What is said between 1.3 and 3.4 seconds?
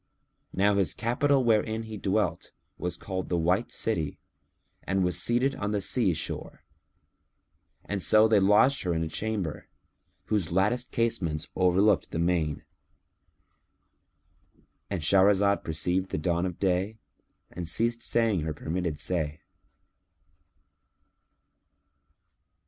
wherein he dwelt, was called the